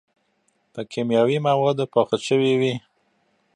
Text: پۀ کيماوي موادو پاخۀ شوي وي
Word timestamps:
پۀ 0.73 0.81
کيماوي 0.91 1.37
موادو 1.47 1.85
پاخۀ 1.93 2.17
شوي 2.27 2.53
وي 2.59 2.73